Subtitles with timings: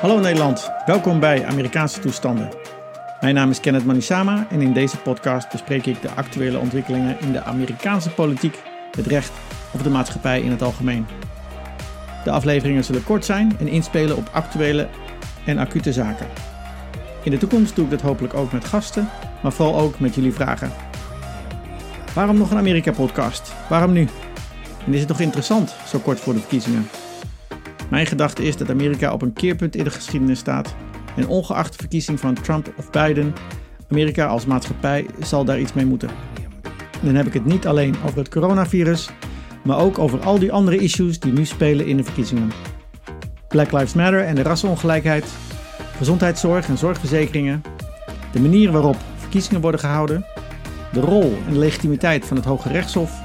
[0.00, 2.48] Hallo Nederland, welkom bij Amerikaanse toestanden.
[3.20, 7.32] Mijn naam is Kenneth Manisama en in deze podcast bespreek ik de actuele ontwikkelingen in
[7.32, 8.62] de Amerikaanse politiek,
[8.96, 9.32] het recht
[9.70, 11.06] of de maatschappij in het algemeen.
[12.24, 14.88] De afleveringen zullen kort zijn en inspelen op actuele
[15.44, 16.26] en acute zaken.
[17.22, 19.08] In de toekomst doe ik dat hopelijk ook met gasten,
[19.42, 20.72] maar vooral ook met jullie vragen.
[22.16, 23.52] Waarom nog een Amerika-podcast?
[23.68, 24.08] Waarom nu?
[24.86, 26.88] En is het nog interessant, zo kort voor de verkiezingen?
[27.90, 30.74] Mijn gedachte is dat Amerika op een keerpunt in de geschiedenis staat.
[31.16, 33.34] En ongeacht de verkiezing van Trump of Biden,
[33.90, 36.08] Amerika als maatschappij zal daar iets mee moeten.
[37.00, 39.10] En dan heb ik het niet alleen over het coronavirus,
[39.64, 42.50] maar ook over al die andere issues die nu spelen in de verkiezingen.
[43.48, 45.26] Black Lives Matter en de rassenongelijkheid,
[45.96, 47.62] gezondheidszorg en zorgverzekeringen,
[48.32, 50.24] de manier waarop verkiezingen worden gehouden,
[51.00, 53.24] de rol en de legitimiteit van het Hoge Rechtshof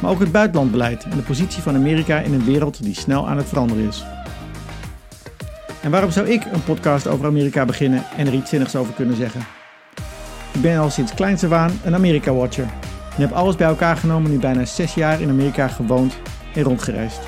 [0.00, 3.36] maar ook het buitenlandbeleid en de positie van Amerika in een wereld die snel aan
[3.36, 4.04] het veranderen is.
[5.82, 9.16] En waarom zou ik een podcast over Amerika beginnen en er iets zinnigs over kunnen
[9.16, 9.40] zeggen?
[10.52, 12.66] Ik ben al sinds kleinste waan een Amerika-watcher
[13.16, 16.14] en heb alles bij elkaar genomen nu bijna zes jaar in Amerika gewoond
[16.54, 17.20] en rondgereisd.